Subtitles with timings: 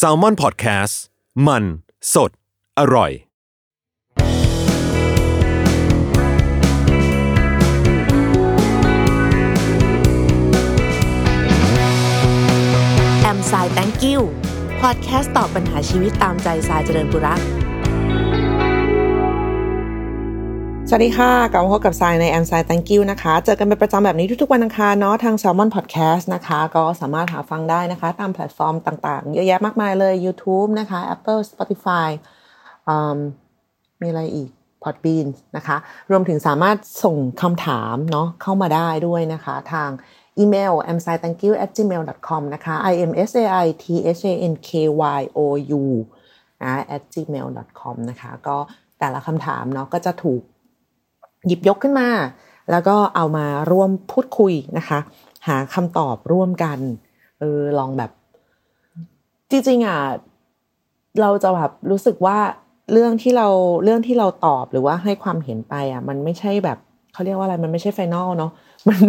[0.00, 0.94] s a l ม o n PODCAST
[1.46, 1.64] มัน
[2.14, 2.30] สด
[2.78, 3.12] อร่อย
[13.22, 14.20] แอมสาย thank you
[14.80, 17.40] พอดแคสต์ตอบปัญหาชีวิตตามใจสายเจริญบุรัก
[20.88, 31.40] สวัสดีค่ะ กลับมาพบกับทรายในแอมไซ thank you นะคะ เจอกันเป็นประจำแบบนี้ทุกๆวันอังคารเนาะทาง Salmon Podcast นะคะ ก็สามารถหาฟังได้นะคะ ตามแพลตฟอร์มต่างๆ เยอะแยะมากมายเลย YouTube นะคะ Apple
[31.50, 32.08] Spotify
[33.14, 33.16] ม
[34.00, 34.48] มีอะไรอีก
[34.82, 35.76] Podbean นะคะ
[36.10, 39.90] รวมถึงสามารถส่งคำถามเนาะเข้ามาได้ด้วยนะคะ ทาง
[40.38, 42.42] อีเมล a m s i t h a n k y o u at gmail com
[42.54, 43.86] นะคะ i m s a i t
[44.20, 44.70] h a n k
[45.18, 45.40] y o
[45.80, 45.82] u
[46.62, 47.46] นะ at gmail
[47.80, 48.56] com นะคะ ก็
[48.98, 50.42] แต่ละคำถามเนาะก็จะถูก
[51.46, 52.08] หยิบยกขึ้นมา
[52.70, 54.98] แล้วก็เอามาร่วมพูดคุยนะคะ
[55.46, 56.78] หาคำตอบร่วมกัน
[57.40, 58.10] เออลองแบบ
[59.50, 59.98] จริงๆอะ
[61.20, 62.38] เราจะแบบรู้สึกว่า
[62.92, 63.48] เรื่องที่เรา
[63.84, 66.78] เรื่องที่เราตอบหรือว่าให้ความเห็นไปอะ มันไม่ใช่แบบ
[67.12, 68.50] เขาเรียกว่าอะไรมันไม่ใช่ final เนาะ
[68.88, 69.00] มัน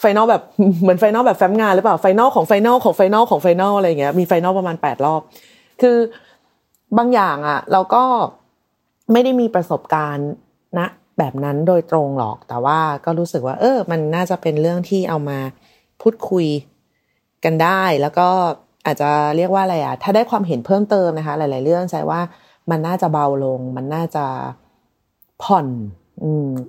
[0.00, 0.42] final แบบ
[0.82, 5.20] เหมือน final แบบแฟ้มงานหรือเปล่า final ของ final ของ final ของ final อะไรอย่างเงี้ยมี final ประมาณแปดรอบ
[5.80, 5.96] คือ
[6.98, 8.02] บางอย่างอะ เราก็
[9.12, 10.28] ไม่ได้มีประสบการณ์
[10.78, 10.80] ณ
[11.20, 15.38] แบบนั้นโดยตรงหรอก แต่ว่าก็รู้สึกว่า เออ มันน่าจะเป็นเรื่องที่เอามา
[16.02, 16.46] พูดคุย
[17.44, 18.28] กันได้ แล้วก็
[18.86, 22.20] อาจจะเรียกว่าอะไรอะถ้าได้ความเห็นเพิ่มเติมนะคะ หลาย ๆ เรื่องใช่ว่า
[22.70, 24.24] มันน่าจะเบาลง มันน่าจะ
[25.42, 25.66] ผ่อน
[26.22, 26.24] อ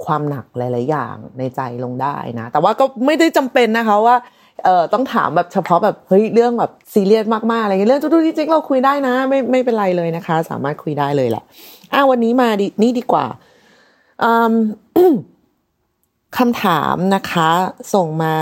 [0.06, 4.16] ความหนักหลาย ๆ อย่างในใจลงได้นะ แต่ว่าก็ไม่ได้จำเป็นนะคะว่า
[4.64, 11.44] เอ่อต้องถามแบบเฉพาะแบบเฮ้ยเรื่องแบบซีเรียสมากๆอะไรเงี้ยเรื่องทุกๆจริงๆเราคุยได้นะ ไม่ไม่เป็นไรเลยนะคะ สามารถคุยได้เลยแหละ
[11.94, 13.26] อะวันนี้มาดินี่ดีกว่า
[16.38, 17.50] คำถามนะคะ
[17.94, 18.34] ส่งมา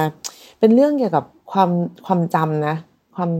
[0.59, 1.69] เป็นเรื่องเกี่ยวกับความ
[2.06, 2.75] ความจำนะ
[3.16, 3.31] ความ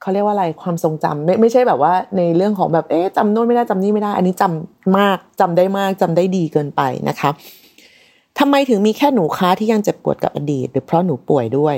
[0.00, 7.30] เขาเรียกว่าอะไรความทรงจำไม่ไม่ใช่แบบว่า ในเรื่องของแบบเอ๊ะจำโน้นไม่ได้จำนี่ไม่ได้ อันนี้จำมากจำได้มากจำได้ดีเกินไปนะคะ
[8.38, 11.76] ทำไมถึงมีแค่หนูค้าที่ยังเจ็บปวดกับอดีต หรือเพราะหนูป่วยด้วย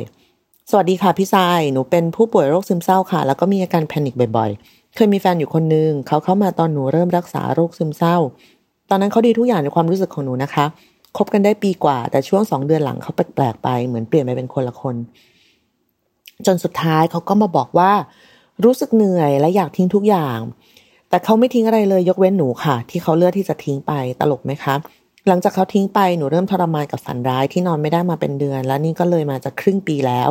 [0.71, 8.17] สวัสดีค่ะพี่ทรายหนูเป็นผู้ป่วยโรคซึมเศร้าค่ะ แล้วก็มีอาการแพนิคบ่อยๆ เคยมีแฟนอยู่คนนึงเขาเข้ามาตอนหนูเริ่มรักษาโรคซึมเศร้า
[8.91, 10.65] ตอนนั้นเขาดีทุกอย่างในความรู้สึกของหนูนะคะ
[11.17, 14.97] คบกันได้ปีกว่า แต่ช่วงสองเดือนหลังเขาแปลกๆไปเหมือนเปลี่ยนไปเป็นคนละคน
[16.47, 17.93] จนสุดท้ายเขาก็มาบอกว่า
[18.65, 20.39] รู้สึกเหนื่อยและอยากทิ้งทุกอย่าง
[21.09, 24.75] แต่เขาไม่ทิ้งอะไรเลยยกเว้นหนูค่ะ ที่เขาเลือกที่จะทิ้งไปตลกไหมคะ
[25.29, 30.31] หลังจากเขาทิ้งไปหนูเริ่มทรมานกับฝันร้ายที่นอนไม่ได้มาเป็นเดือน และนี่ก็เลยมาจะครึ่งปีแล้ว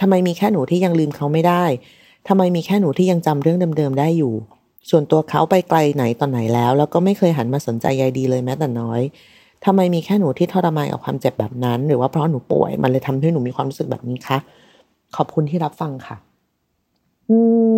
[0.00, 1.64] ทำไมมีแค่หนูที่ยังลืมเขาไม่ได้
[2.28, 4.34] ทำไมมีแค่หนูที่ยังจำเรื่องเดิมๆได้อยู่
[4.90, 9.00] ส่วนตัวเขาไปไกลไหนตอนไหนแล้ว แล้วก็ไม่เคยหันมาสนใจใยดีเลยแม้แต่น้อย
[9.64, 14.38] ทำไมมีแค่หนูที่ทรมานกับความเจ็บแบบนั้น หรือว่าเพราะหนูป่วย มันเลยทำให้หนูมีความรู้สึกแบบนี้คะ
[15.16, 16.16] ขอบคุณที่รับฟังค่ะ
[17.30, 17.36] อื
[17.74, 17.76] ม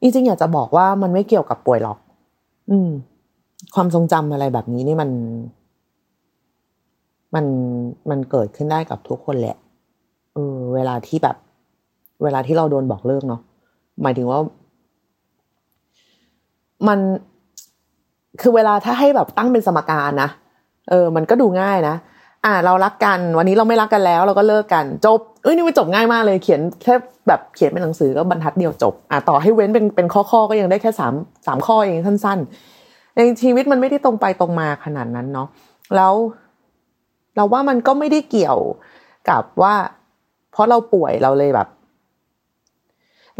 [0.00, 1.98] จริงๆอยากจะบอกว่ามันไม่เกี่ยวกับป่วยหรอก
[2.70, 2.88] อืม
[3.74, 5.10] ความทรงจำอะไรแบบนี้นี่มัน
[7.34, 7.46] มัน
[8.10, 9.56] มันเกิดขึ้นได้กับทุกคนแหละ
[10.34, 11.36] เออเวลาที่แบบ
[12.22, 13.40] เวลาที่เราโดนบอกเลิกเนาะ
[14.02, 14.40] หมายถึงว่า
[16.88, 16.98] มัน
[18.40, 20.30] คือเวลาถ้าให้แบบตั้งเป็นสมการนะ
[20.90, 21.96] เออ มันก็ดูง่ายนะ
[22.44, 26.94] อ่า เรารักกัน วันนี้เราไม่รักกันแล้ว เราก็เลิกกันจบเอ้ยนี่มันจบง่ายมากเลย เขียนแค่
[27.28, 31.14] แบบเขียนเป็นหนังสือก็บรรทัดเดียวจบ อ่าต่อให้เว้นเป็นเป็นข้อข้อก็ยังได้แค่สาม
[31.46, 32.38] สามข้อเองสั้น
[32.78, 35.48] ๆ ในชีวิตมันไม่ได้ตรงไปตรงมาขนาดนั้นเนาะ
[35.96, 36.14] แล้ว
[37.36, 38.58] เราว่ามันก็ไม่ได้เกี่ยว
[39.30, 39.74] กับว่า
[40.52, 41.68] เพราะเราป่วยเราเลยแบบ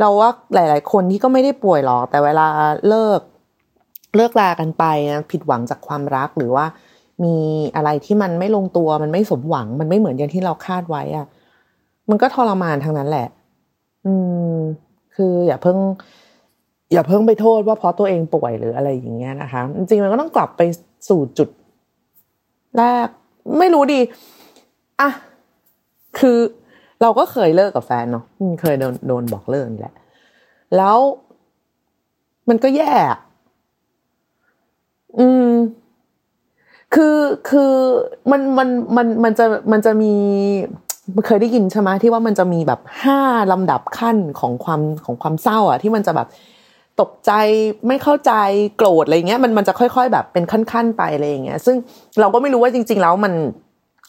[0.00, 2.46] เราว่าหลาย ๆ คนที่ก็ไม่ได้ป่วยหรอก แต่เวลา
[2.88, 3.20] เลิก
[4.16, 6.64] เลิกลากันไปนะผิดหวังจากความรักหรือว่า
[7.24, 7.36] มี
[7.76, 11.26] อะไรที่มันไม่ลงตัวมันไม่สมหวัง มันไม่เหมือนอย่างที่เราคาดไว้อะ
[12.10, 13.28] มันก็ทรมานทั้งนั้นแหละ
[14.06, 14.12] อื
[14.54, 14.56] ม
[15.14, 15.78] คืออย่าเพิ่ง
[16.92, 20.62] อย่าเพิ่งไปโทษว่าเพราะตัวเองป่วยหรืออะไรอย่างเงี้ยนะคะ จริงๆมันก็ต้องกลับไป
[21.08, 21.48] สู่จุด
[22.78, 23.06] แรก
[23.58, 24.00] ไม่รู้ดี
[25.00, 25.10] อะ
[26.18, 26.38] คือ
[27.02, 28.24] เราก็เคยเลิกกับแฟนเนาะ
[28.60, 29.94] เคยโดนโดนบอกเลิกนี่แหละ
[30.76, 30.98] แล้ว
[32.48, 32.92] มันก็แย่
[35.18, 35.50] อืม
[36.94, 37.16] คือ
[37.48, 37.72] คือ
[38.30, 40.14] มันมันมันมันจะมันจะมี
[41.26, 43.20] เคยได้ยินใช่ไหมที่ว่ามันจะมีแบบห้า
[43.52, 46.28] ลำดับขั้นของความของความเศร้าอะ ที่มันจะแบบ
[47.00, 47.32] ตกใจ
[47.88, 48.32] ไม่เข้าใจ
[48.76, 51.76] โกรธอะไรเงี้ยมันมันจะค่อย ๆ แบบเป็นขั้นๆไปอะไรอย่างเงี้ย ซึ่ง
[52.20, 53.32] เราก็ไม่รู้ว่าจริง ๆ แล้วมัน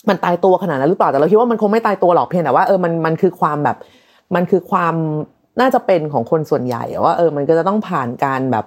[0.09, 3.77] มันตายตัวขนาดนั้นหรือเปล่าแต่เราคิดว่ามันคงไม่ตายตัวหรอกเพียงแต่ว่าเออมันมันคือความแบบ
[4.35, 4.95] มันคือความ
[5.61, 8.65] น่าจะเป็นของคนส่วนใหญ่ว่าเออมันก็จะต้องผ่านการแบบ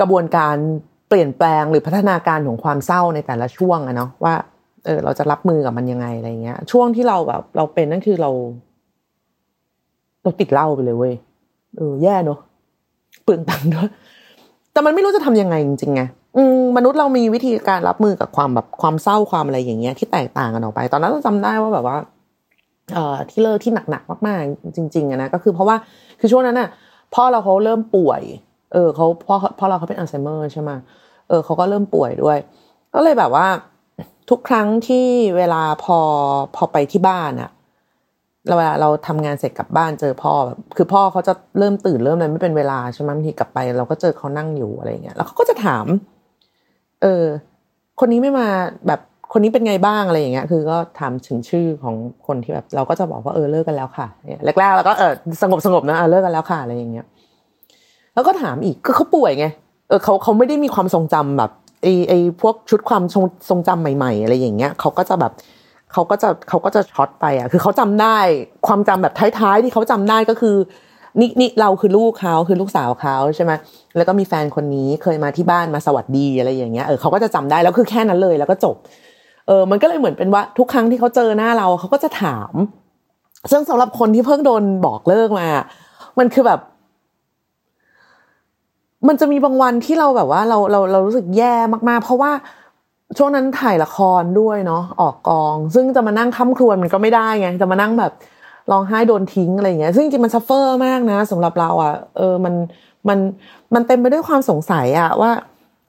[0.00, 0.54] กระบวนการ
[1.08, 4.34] เปลี่ยนแปลงหรือพัฒนาการของความเศร้าในแต่ละช่วงอะเนาะว่า
[4.84, 8.30] เออเราจะรับมือกับมันยังไงอะไรเงี้ย ช่วงที่เราแบบเราเป็นนั่นคือเรา
[10.22, 11.14] เราติดเหล้าไปเลยเว้ย
[11.76, 12.38] เออแย่เนาะ
[13.24, 13.88] เปลืองตังค์ด้วย
[14.72, 16.02] แต่มันไม่รู้จะทำยังไงจริงๆไง
[16.76, 21.96] มนุษย์เรามีวิธีการรับมือกับความแบบความเศร้าความอะไรอย่างเงี้ยที่แตกต่างกันออกไป ตอนนั้นเราจำได้ว่าแบบว่า
[22.92, 25.76] เอ่อที่เลิกที่หนักๆมากๆ จริงๆอะนะก็คือเพราะว่า
[26.20, 26.68] คือช่วงนั้นน่ะ
[27.14, 28.22] พ่อเราเขาเริ่มป่วย
[28.72, 30.70] เออเขาพ่อพ่อเราเขาเป็นอัลไซเมอร์ใช่ไหม
[31.28, 32.38] เออเขาก็เริ่มป่วยด้วย
[32.94, 33.46] ก็เลยแบบว่า
[34.30, 35.06] ทุกครั้งที่
[35.36, 35.98] เวลาพอ
[36.56, 37.50] พอไปที่บ้านอะ
[38.48, 45.86] เราเวลาเราทำงานเสร็จกลับบ้านเจอพ่อแบบคือพ่อเขาจะเริ่มตื่นเริ่มอะไรไม่เป็นเวลาใช่ไหมบางทีกลับไป เราก็เจอเขานั่งอยู่อะไรเงี้ยแล้วเขาก็จะถาม
[47.02, 47.24] เออ
[48.00, 48.48] คนนี้ไม่มา
[48.86, 49.00] แบบ
[49.32, 51.94] คนนี้เป็นไงบ้างอะไรอย่างเงี้ย คือก็ถามถึงชื่อของ
[52.26, 54.06] คนที่แบบเราก็จะบอกว่าเออเลิกกันแล้วค่ะ
[54.44, 55.12] แรกๆแล้วก็เออ
[55.42, 57.06] สงบสงบนะเออเลิกกันแล้วค่ะอะไรอย่างเงี้ย
[58.14, 59.46] แล้วก็ถามอีกก็เขาป่วยไง
[59.88, 61.50] เออเขาเขาไม่ได้มีความทรงจำแบบ
[61.82, 65.32] ไอไอพวกชุดความทรงทรงจำใหม่ ๆ อะไรอย่างเงี้ยเขาก็จะแบบ
[65.92, 68.18] เขาก็จะเขาก็จะช็อตไปอะ คือเขาจำได้
[68.66, 70.56] ความจำแบบท้ายๆที่เขาจำได้ก็คือ
[71.20, 73.52] นี่นี่เราคือลูกเขาคือลูกสาวเขาใช่ไหม
[73.96, 78.76] แล้วก็มีแฟนคนนี้เคยมาที่บ้านมาสวัสดีอะไรอย่างเงี้ยเออเขาก็จะจำได้แล้วคือแค่นั้นเลยแล้วก็จบ
[79.46, 82.52] เออ มันก็เลยเหมือนเป็นว่าทุกครั้งที่เขาเจอหน้าเราเขาก็จะถาม
[83.50, 85.48] ซึ่งสำหรับคนที่เพิ่งโดนบอกเลิกมา
[86.18, 86.60] มันคือแบบ
[89.08, 91.54] มันจะมีบางวันที่เราแบบว่า เราเราเรารู้สึกแย่
[91.88, 92.30] มากๆ เพราะว่า
[93.18, 98.12] ช่วงนั้นถ่ายละครด้วยเนาะออกกอง ซึ่งจะมานั่งคร่ำครวญมันก็ไม่ได้ไงจะมานั่งแบบ
[98.70, 102.54] ร้องไห้โดนทิ้งอะไรอย่างเงี้ย ซึ่งจริงมัน suffer มากนะสำหรับเราอะ เออมัน
[103.08, 103.18] มัน
[103.74, 105.30] มันเต็มไปด้วยความสงสัยอะ่ะว่า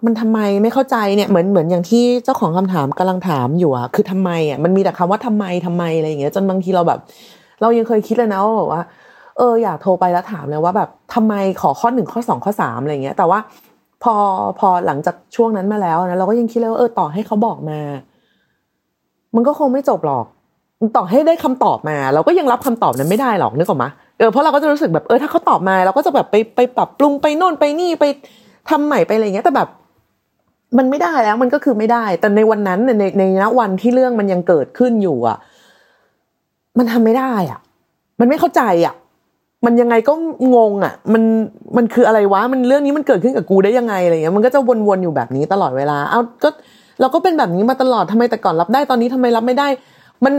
[0.05, 6.99] มันทำไมไม่เข้าใจเนี่ยเหมือนเหมือนอย่างที่เจ้าของคำถามกำลังถามอยู่อะคือทำไมอะมันมีแต่คำว่าทำไมทำไมอะไรอย่างเงี้ยจนบางทีเราแบบ
[7.61, 8.81] เรายังเคยคิดเลยนะว่าแบบว่า
[9.37, 13.39] เอออยากโทรไปแล้วถามเลยว่าแบบทำไมขอข้อหนึ่งข้อสองข้อสามอะไรเงี้ย แต่ว่า
[14.03, 14.13] พอ
[14.59, 17.79] พอหลังจากช่วงนั้นมาแล้วนะเราก็ยังคิดเลยว่าเออต่อให้เขาบอกมา
[19.35, 20.25] มันก็คงไม่จบหรอก
[20.97, 28.05] ต่อให้ได้คำตอบมา เราก็ยังรับคำตอบนั้นไม่ได้หรอกนึกออกมาเออเพราะเราก็จะรู้สึกแบบเออถ้าเขาตอบมาเราก็จะแบบไปไปปรับปรุงไปโน่นไปนี่ไป
[28.69, 29.67] ทำใหม่ไปอะไรเงี้ยแต่แบบ
[30.77, 35.37] มันไม่ได้แล้วมันก็คือไม่ได้ แต่ในวันนั้นในในณวันที่เรื่องมันยังเกิดขึ้นอยู่อะ
[36.77, 37.59] มันทำไม่ได้อะ
[38.19, 38.95] มันไม่เข้าใจอะ
[39.65, 40.13] มันยังไงก็
[40.55, 41.23] งงอะ มัน
[41.77, 46.49] มันคืออะไรวะมันเรื่องนี้มันเกิดขึ้นกับกูได้ยังไงอะไรเงี้ยมันก็จะวนๆอยู่แบบนี้ตลอดเวลา เอาก็
[47.01, 49.67] เราก็เป็นแบบนี้มาตลอดทำไมแต่ก่อนรับได้ตอนนี้ทำไมรับไม่ได้
[50.25, 50.33] มัน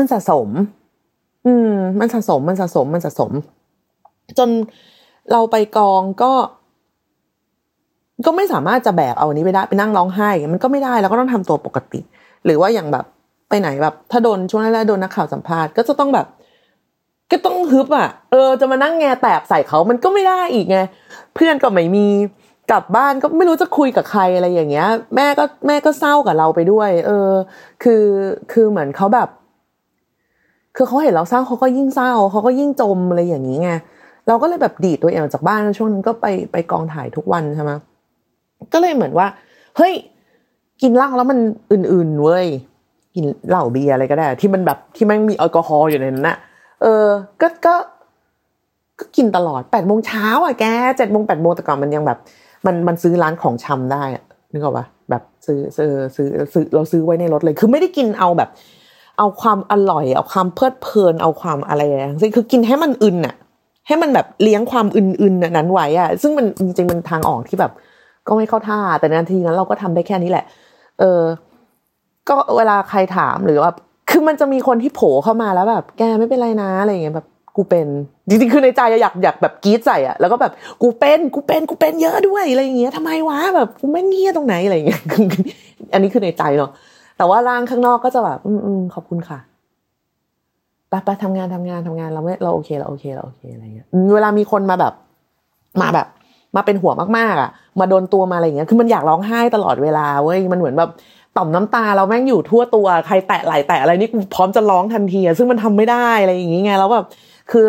[0.00, 0.48] มันสะสม
[1.46, 3.30] อืม มันสะสมมันสะสมมันสะสม
[4.38, 4.48] จน
[5.32, 6.32] เราไปกองก็
[8.26, 12.00] ก็ไม่สามารถจะแบกเอาอันนี้ไปได้ไปนั่งร้องไห้ มันก็ไม่ได้แล้วก็ต้องทำตัวปกติ
[12.44, 13.04] หรือว่าอย่างแบบ
[13.48, 16.26] ไปไหนแบบ ถ้าโดนช่วงแรกๆโดนนักข่าวสัมภาษณ์ก็จะต้องแบบ
[17.30, 20.78] ก็ต้องฮึบอะ เออ จะมานั่งแงแตกใส่เขามันก็ไม่ได้อีกไง
[21.34, 22.06] เพื่อนก็ไม่มี
[22.70, 27.30] กลับบ้านก็ไม่รู้จะคุยกับใครอะไรอย่างเงี้ย แม่ก็แม่ก็เศร้ากับเราไปด้วย เออ
[27.82, 28.04] คือ
[28.52, 29.28] คือเหมือนเขาแบบ
[30.76, 33.70] คือเขาเห็นเราเศร้าเขาก็ยิ่งเศร้าเขาก็ยิ่งจมอะไรอย่างนี้ไง
[34.28, 37.70] เราก็เลยแบบดีดตัวเองออกจากบ้านช่วงนั้นก็ไปไปกองถ่ายทุกวันใช่ไหม
[38.72, 39.26] ก็เลยเหมือนว่า
[39.76, 39.92] เฮ้ย
[40.82, 41.38] กินเหล้าแล้วมัน
[41.72, 42.46] อื่นๆเว้ย
[43.14, 46.36] กินเหล้าเบียร์อะไรก็ได้ ที่มันแบบที่มันมีแอลกอฮอล์อยู่ในนั้นน่ะ
[46.82, 47.06] เออ
[47.40, 47.74] ก็ก็
[48.98, 50.64] ก็กินตลอดแปดโมงเช้าอะแก
[50.98, 52.18] เจ็ดโมงแปดโมงแต่ก่อนมันยังแบบ
[52.66, 54.02] มันมันซื้อร้านของชำได้
[54.52, 58.48] นึกออกปะแบบซื้อซื้อซื้อซื้อเราซื้อไว้ในรถเลย คือไม่ได้กินเอาแบบ
[59.20, 63.34] เอาความอร่อย เอาความเพลิดเพลิน เอาความอะไรอย่างเงี้ยคือกินให้มันอึนอะ
[63.86, 67.72] ให้มันแบบเลี้ยงความอึนๆนั้นไว้อะซึ่งมันจริงๆมันทางออกที่แบบ
[68.26, 70.44] ก็ไม่เข้าท่า แต่นาทีนั้นเราก็ทำได้แค่นี้แหละ
[70.98, 71.20] เออ
[72.28, 73.70] ก็เวลาใครถามหรือว่า
[74.10, 77.88] คือมันจะมีคนที่โผล่เข้ามาแล้วแบบ แกไม่เป็นไรนะอะไรเงี้ยแบบกูเป็น
[78.28, 85.02] จริงๆคือในใจอยากอยากแบบกรีดใส่อะแล้วก็แบบกูเป็นกูเป็นกูเป็นเยอะด้วยอะไรอย่างเงี้ยทำไมวะแบบกูไม่เงี้ยตรงไหนอะไรเงี้ย
[85.92, 86.70] อันนี้คือในใจเนาะ
[87.20, 89.38] แต่ว่าร่างข้างนอกก็จะแบบ อืมอืมขอบคุณค่ะ
[90.88, 94.94] ไปไปทำงานทำงานทำงานเราไม่เราโอเคเราโอเคเราโอเคอะไรเงี้ยเวลามีคนมาแบบ
[95.80, 96.06] มาแบบ
[96.56, 97.50] มาเป็นหัวมากๆ อะ
[97.80, 100.90] มาโดนตัวมาอะไรเงี้ยคือมันอยากร้องไห้ตลอดเวลาเว้ยมันเหมือนแบบ
[101.36, 107.06] ต่อมน้ำตาเราแม่งอยู่ทั่วตัวใครแตะไหลแตะอะไรนี่กูพร้อมจะร้องทันทีซึ่งมันทำไม่ได้อะไรอย่างงี้ไงแล้วแบบ
[107.50, 107.68] คือ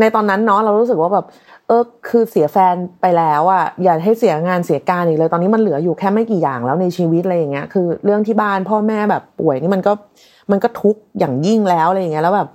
[0.00, 1.24] ในตอนนั้นเนาะเรารู้สึกว่าแบบ
[1.68, 9.92] เออคือเสียแฟนไปแล้วอะ่ะอย่าให้เสียงานเสียการอีกเลยตอนนี้มันเหลืออยู่แค่ไม่กี่อย่างแล้วในชีวิตอะไรอย่างเงี้ยคือ เรื่องที่บ้านพ่อแม่แบบป่วยนี่มันก็
[10.50, 12.48] มันก็ทุกข์อย่างยิ่งแล้วอะไรอย่างเงี้ยแล้วแบบ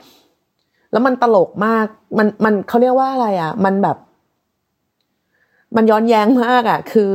[0.92, 1.86] แล้วมันตลกมาก
[2.18, 3.98] มันมันเขาเรียกว่าอะไรอะ มันแบบ
[5.76, 7.14] มันย้อนแย้งมากอะ คือ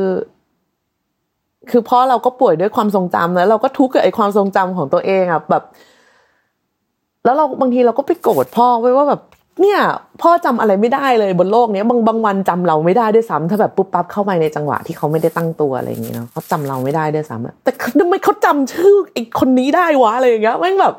[1.70, 5.62] คือพ่อเราก็ป่วยด้วยความทรงจำแล้ว เราก็ทุกข์กับไอ้ความทรงจำของตัวเองอะแบบ
[7.24, 9.20] แล้วเราบางทีเราก็ไปโกรธพ่อไว้ว่าแบบ
[9.60, 9.78] เนี่ย
[10.22, 20.94] พ่อจำอะไรไม่ได้เลยบนโลกเนี้ยบางบางวันจำเราไม่ได้ด้วยซ้ำถ้าแบบปุ๊บปั๊บเข้าไปในจังหวะที่เขาไม่ได้ตั้งตัวอะไรอย่างเงี้ยเนาะเขาจำเราไม่ได้ด้วยซ้ำแต่ทำไมเขาจำชื่อไอ้คนนี้ได้วะอะไรอย่างเงี้ยแม่งแบบ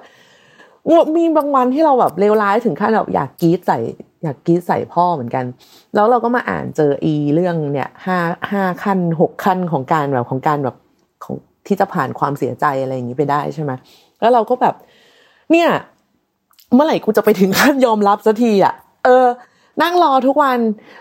[1.17, 3.77] มีบางวันที่เราแบบเลวร้ายถึงขั้นแบบอยากกีดใส่
[4.23, 5.45] อยากกีดใส่พ่อเหมือนกัน
[5.95, 8.17] แล้วเราก็มาอ่านเจออีเรื่องเนี่ยห้า
[8.51, 10.75] ห้าขั้นหกขั้นของการแบบของการแบบ
[11.23, 11.35] ของ
[11.67, 13.71] ที่จะผ่านความเสียใจอะไรอย่างนี้ไปได้ใช่ไหม
[14.19, 14.75] แล้วเราก็แบบ
[15.51, 15.69] เนี่ย
[16.75, 18.73] เมื่อไหร่กูจะไปถึงขั้นยอมรับสักทีอะ
[19.05, 19.27] เออ
[19.81, 20.59] นั่งรอทุกวัน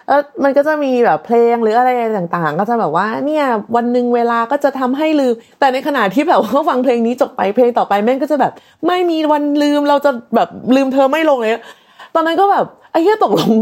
[0.09, 3.45] แล้วมันก็จะมีแบบเพลงหรืออะไรต่างๆ ก็จะแบบว่า เนี่ย
[3.77, 8.53] วันหนึ่งเวลาก็จะทำให้ลืม แต่ในขณะที่แบบว่าฟังเพลงนี้จบไปเพลงต่อไปแม่งก็จะแบบ
[8.87, 11.53] ไม่มีวันลืมเราจะแบบลืมเธอไม่ลงเลย
[12.15, 13.53] ตอนนั้นก็แบบ ไอ้เหี้ยตกลง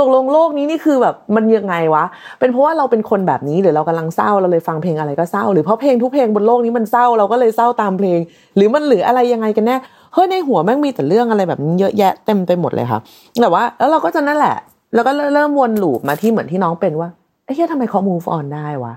[0.00, 2.04] ตกลงโลกนี้นี่คือแบบมันยังไงวะ
[2.38, 8.18] เป็นเพราะว่าเราเป็นคนแบบนี้หรือเรากำลังเศร้าเราเลยฟังเพลงอะไรก็เศร้า หรือเพราะเพลงทุกเพลงบนโลกนี้มันเศร้าเราก็เลยเศร้าตามเพลง
[8.56, 9.76] หรือมันหรืออะไรยังไงกันแน่
[10.14, 13.00] เฮ้ยในหัวแม่งมีแต่เรื่องอะไรแบบนี้เยอะแยะเต็มไปหมดเลยค่ะ
[13.40, 14.56] แต่ว่า แล้วเราก็จะนั่นแหละ
[14.94, 17.08] แล้วก็เริ่มวนลูปมาที่เหมือนที่น้องเป็นว่า
[17.44, 18.94] ไอ้เหี้ยทำไมเขา move on ได้วะ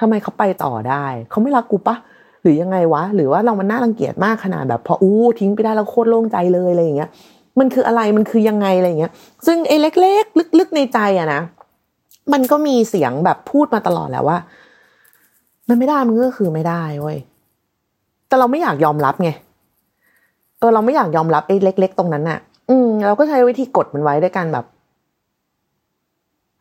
[0.00, 1.96] ทำไมเขาไปต่อได้ เขาไม่รักกูปะ
[2.42, 7.10] หรือยังไงวะ หรือว่าเรามันน่ารังเกียจมากขนาดแบบพออู้ทิ้งไปได้แล้วโคตรโล่งใจเลยอะไรอย่างเงี้ย
[7.58, 9.12] มันคืออะไรมันคือยังไงอะไรเงี้ย
[9.46, 11.40] ซึ่งไอ้เล็ก ๆ ลึก ๆ ในใจอะนะ
[12.32, 14.38] มันก็มีเสียงแบบพูดมาตลอดแหละว่า
[15.68, 17.18] มันไม่ได้มันก็คือไม่ได้เว้ย
[18.28, 19.30] แต่เราไม่อยากยอมรับไง
[20.58, 22.38] เออเราไม่อยากยอมรับไอ้เล็ก ๆ ตรงนั้นอะ
[22.70, 24.66] อืม เราก็ใช้วิธีกดมันไว้ด้วยกันแบบ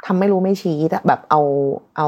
[0.05, 0.77] ทำไม่รู้ไม่ชี้
[1.07, 1.41] แบบเอา
[1.97, 2.07] เอา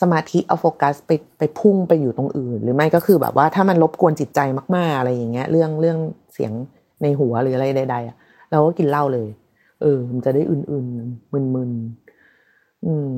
[0.00, 4.40] สมาธิเอาโฟกัสไปไปพุ่งไปอยู่ตรงอื่น หรือไม่ก็คือแบบว่าถ้ามันรบกวนจิตใจ
[4.76, 5.98] มาก ๆ อะไรอย่างเงี้ย เรื่องเรื่อง
[6.32, 6.52] เสียง
[7.02, 8.16] ในหัวหรืออะไรใดๆอะ
[8.50, 9.28] เราก็กินเหล้าเลย
[9.80, 13.10] เออ มันจะได้อื่นๆมึนๆอืม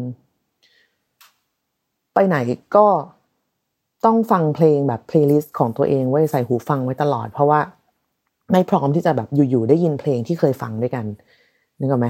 [2.15, 2.37] ไปไหน
[2.77, 2.87] ก็
[4.05, 7.61] ต้องฟังเพลงแบบ playlist ของตัวเองไว้ใส่หูฟังไว้ตลอด เพราะว่า
[8.53, 11.05] ไม่พร้อมที่จะแบบอยู่ๆได้ยินเพลงที่เคยฟังด้วยกัน
[11.79, 12.09] นึกออกไหม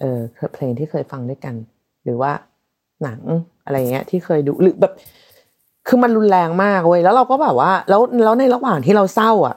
[0.00, 0.18] เออ
[0.54, 1.54] เพลงที่เคยฟังด้วยกัน
[2.04, 2.32] หรือว่า
[3.02, 3.20] หนัง
[3.64, 4.92] อะไรเงี้ย ที่เคยดูหรือแบบ
[5.88, 9.56] คือมันรุนแรงมากเว้ยแล้วเราก็แบบว่า แล้วแล้วในระหว่างที่เราเศร้า อะ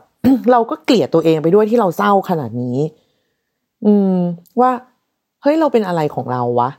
[0.51, 2.77] เราก็เกลียดตัวเองไปด้วยที่เราเศร้าขนาดนี้
[3.85, 4.15] อืม
[4.59, 4.71] ว่า
[5.41, 6.69] เฮ้ยเราเป็นอะไรของเราวะ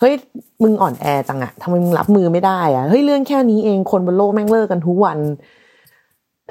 [0.00, 0.14] เฮ้ย
[0.62, 5.18] มึงอ่อนแอจังอะทำไมมึงรับมือไม่ได้อะเฮ้ยเรื่องแค่นี้เองคนบนโลกแม่งเลิกกันทุกวัน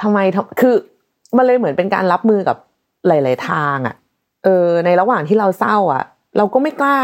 [0.01, 0.75] ทำไมทคือ
[1.37, 2.57] มันเลยเหมือนเป็นการรับมือกับ
[3.07, 3.95] หลาย ๆ ทางอะ
[4.43, 6.03] เออ ในระหว่างที่เราเศร้าอะ
[6.37, 6.97] เราก็ไม่กล้า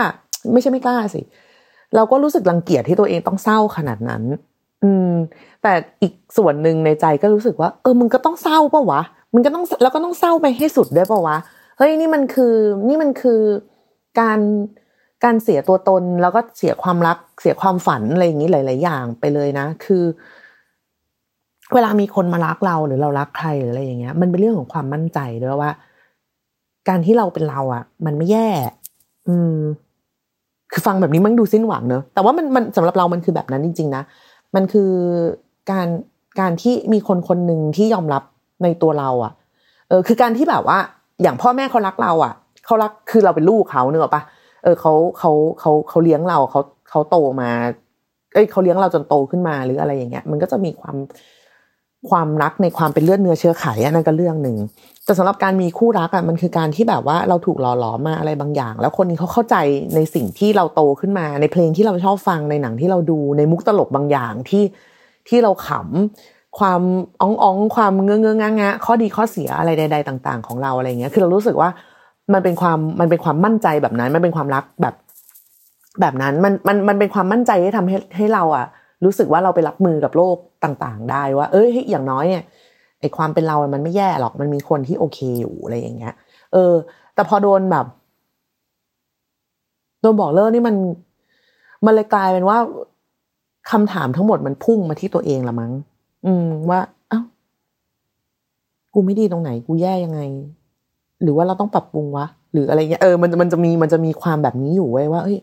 [0.54, 1.22] ไม่ใช่ไม่กล้าสิ
[1.96, 4.24] เราก็รู้สึกรังเกียจที่ตัวเองต้องเศร้าขนาดนั้น
[4.84, 5.12] อืม
[5.64, 9.02] แต่อีกส่วนหนึ่งในใจก็รู้สึกว่า เออมึงก็ต้องเศร้าปะวะ
[9.34, 11.38] มึงก็ต้องแล้วก็ต้องเศร้าไปให้สุดด้วยปะวะ
[11.78, 12.54] เฮ้ยนี่มันคือ
[12.88, 13.42] นี่มันคือ
[14.20, 14.40] การ
[15.24, 20.04] การเสียตัวตนแล้วก็เสียความรักเสียความฝันอะไรอย่างนี้หลาย ๆ อย่างไปเลยนะ คือ
[21.74, 25.72] เวลามีคนมารักเราหรือเรารักใครหรืออะไรอย่างเงี้ย มันเป็นเรื่องของความมั่นใจด้วยว่า
[26.90, 28.50] การที่เราเป็นเราอะ มันไม่แย่
[29.28, 29.58] อืม
[30.72, 34.04] คือฟังแบบนี้มันดูสิ้นหวังเนอะแต่ว่ามันมันสำหรับเรามันคือแบบนั้นจริง ๆ นะ
[34.56, 34.92] มันคือ
[35.72, 35.88] การ
[36.40, 38.24] การที่มีคนคนหนึ่งที่ยอมรับ
[38.64, 39.34] ในตัวเราอะ
[39.90, 40.78] เออคือการที่แบบว่า
[41.22, 42.34] อย่างพ่อแม่เขารักเราอะ
[42.66, 44.24] เขารักคือเราเป็นลูกเขาเนอะปะ
[44.64, 47.50] เออเขาเขาเขาเขาเลี้ยงเราเขาเขาโตมา
[48.34, 50.96] เอ้ยเขาเลี้ยงเราจนโตขึ้นมาหรืออะไรอย่างเงี้ย มันก็จะมีความ
[52.10, 54.58] ความรักในความเป็นเลือดเนื้อเชื้อไขอันนั้นก็เรื่องหนึ่ง
[55.06, 59.56] แต่สำหรับการมีคู่รักอะมันคือการที่แบบว่าเราถูกหล่อหลอมมาอะไรบางอย่าง แล้วคนนี้เขาเข้าใจ
[59.96, 64.64] ในสิ่งที่เราโตขึ้นมา ในเพลงที่เราชอบฟังในหนังที่เราดูในมุกตลกบางอย่างที่
[65.28, 66.82] ที่เราขำ ความ
[67.22, 71.70] อ้องอองความเงื้อเงื้องะข้อดีข้อเสียอะไรใด ๆ ต่าง ๆ ของเราอะไรเงี้ย คือเรารู้สึกว่า
[72.34, 74.96] มันเป็นความมันเป็นความมั่นใจแบบนั้น มันเป็นความรักแบบ
[76.02, 78.66] แบบนั้นมันมันมันเป็นความมั่นใจที่ทำให้ให้เราอะ
[79.06, 82.44] รู้สึกว่าเราไปรับมือกับโลกต่างๆ ได้ว่า เอ้ยอย่างน้อยเนี่ย
[83.00, 86.14] ไอความเป็นเรา มันไม่แย่หรอกมันมีคนที่โอเคอยู่อะไรอย่างเงี้ย
[86.54, 86.74] เออ
[87.16, 87.86] แต่พอโดนแบบ
[90.02, 90.76] โดนบอกเลิกนี่มัน
[91.86, 92.58] มันเลยกลายเป็นว่า
[93.72, 95.72] คำถามทั้งหมดมันพุ่งมาที่ตัวเองละมั้ง
[96.28, 96.80] อืม ว่า
[97.10, 97.22] เอ้า
[98.94, 100.20] กูไม่ดีตรงไหน กูแย่ยังไง
[101.24, 105.38] หรือว่าเราต้องปรับปรุงวะ หรืออะไรเงี้ย เออ มันมันจะมี มันจะมีความแบบนี้อยู่ไว้ว่าเอ้ย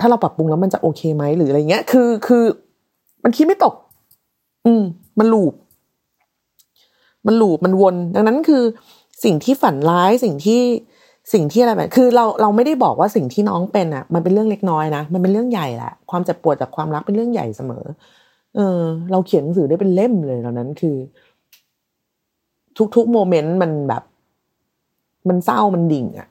[0.00, 2.44] ถ้าเราปรับปรุงแล้วมันจะโอเคไหมหรืออะไรเงี้ย คือ คือ
[3.24, 3.74] มันคิดไม่ตก
[4.66, 4.82] อืม
[5.18, 5.54] มันลูบ
[7.26, 8.62] มันหลูบ มันวน ดังนั้นคือ
[9.24, 10.62] สิ่งที่ฝันร้าย สิ่งที่
[11.32, 17.84] สิ่งที่อะไรแบบคือเราเราไม่ได้บอกว่าสิ่งที่น้องเป็นอะ มันเป็นเรื่องเล็กน้อยนะ มันเป็นเรื่องใหญ่แหละ ความเจ็บปวดจากความรักเป็นเรื่องใหญ่เสมอ
[18.56, 20.96] เออ เราเขียนหนังสือได้เป็นเล่มเลยตอนนั้นคือ
[22.96, 24.02] ทุกๆโมเมนต์มันแบบ
[25.28, 26.28] มันเศร้ามันดิ่งอะ่ะ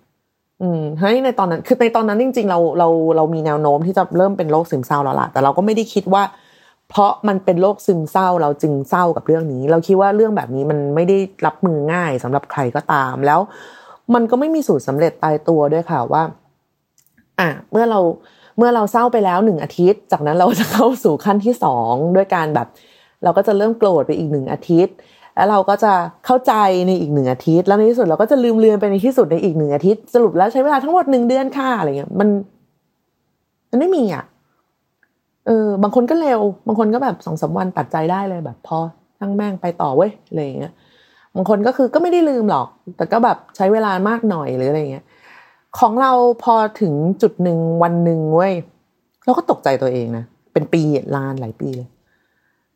[0.61, 6.23] อืมเฮ้ยในตอนนั้น คือในตอนนั้นจริง ๆ เราเราเรามีแนวโน้มที่จะเริ่มเป็นโรคซึมเศร้าแล้วล่ะแต่เราก็ไม่ได้คิดว่า
[6.89, 13.39] เพราะมันเป็นโรคซึมเศร้า เราจึงเศร้ากับเรื่องนี้ เราคิดว่าเรื่องแบบนี้มันไม่ได้รับมือง่ายสำหรับใครก็ตามแล้ว
[14.13, 16.23] มันก็ไม่มีสูตรสำเร็จตายตัวด้วยค่ะว่า
[17.39, 17.99] อะเมื่อเรา
[18.59, 22.67] เมื่อเราเศร้าไปแล้วหนึ่งอาทิตย์ จากนั้นเราจะเข้าสู่ขั้นที่สองด้วยการแบบ
[23.23, 24.95] เราก็จะเริ่มโกรธไปอีกหนึ่งอาทิตย์
[25.35, 25.93] แล้วเราก็จะ
[26.25, 26.53] เข้าใจ
[26.87, 32.29] ในอีกหนึ่งอาทิตย์ แล้วในที่สุดเราก็จะลืมเลือนไปในที่สุดในอีกหนึ่งอาทิตย์สรุปแล้วใช้เวลาทั้งหมดหนึ่งเดือนค่ะอะไรเงี้ยมัน
[33.69, 34.23] มันไม่มีอะ
[35.47, 38.77] เออบางคนก็เร็ว บางคนก็แบบสองสาวันตัดใจได้เลยแบบพอ
[39.19, 40.73] ทั้งแม่งไปต่อเว้ยอะไรเงี้ย
[41.35, 45.05] บางคนก็คือก็ไม่ได้ลืมหรอก แต่ก็แบบใช้เวลามากหน่อยหรืออะไรเงี้ย
[45.77, 46.11] ของเรา
[46.43, 48.53] พอถึงจุดหนึ่งวันหนึ่งเว้ย
[49.25, 50.81] เราก็ตกใจตัวเองนะเป็นปี
[51.15, 51.87] ลานหลายปีเลย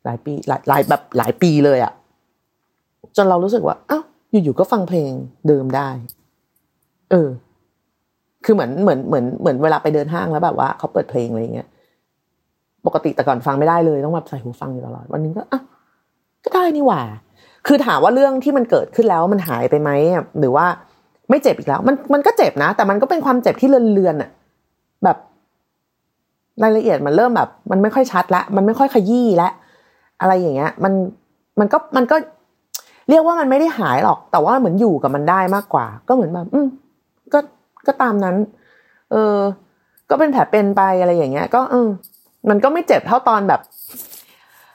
[0.04, 1.92] หลายปีหลายหลายแบบหลายปีเลยอะ
[3.16, 5.12] จนเรารู้สึกว่าอ้าวอยู่ๆก็ฟังเพลง
[5.48, 5.88] เดิมได้
[7.10, 7.28] เออ
[8.44, 11.68] คือเหมือนเหมือนเหมือนเหมือนเวลาไปเดินห้างแล้วแบบว่าเขาเปิดเพลงอะไรเงี้ย
[12.86, 15.60] ปกติแต่ก่อนฟังไม่ได้เลยต้องแบบใส่หูฟังอยู่ตลอด วันนี้ก็อะ
[16.44, 17.02] ก็ได้นี่หว่า
[17.66, 19.90] คือถามว่าเรื่องที่มันเกิดขึ้นแล้วมันหายไปไหม
[20.38, 20.66] หรือว่า
[21.30, 24.30] ไม่เจ็บอีกแล้ว มันมันก็เจ็บนะ แต่มันก็เป็นความเจ็บที่เลือนๆอะ
[25.04, 25.16] แบบ
[26.62, 29.48] รายละเอียดมันเริ่มแบบ มันไม่ค่อยชัดละมันไม่ค่อยขยี้ละ
[30.20, 30.92] อะไรอย่างเงี้ย มัน
[31.60, 32.16] มันก็มันก็
[33.08, 36.66] เรียกว่ามันไม่ได้หายหรอก แต่ว่าเหมือนอยู่กับมันได้มากกว่า ก็เหมือนแบบ อืม
[37.32, 37.38] ก็
[37.86, 38.36] ก็ตามนั้น
[39.12, 39.36] เออ
[40.10, 41.88] ก็เป็นแผลเป็นไปอะไรอย่างเงี้ย ก็เออ
[42.48, 43.60] มันก็ไม่เจ็บเท่าตอนแบบ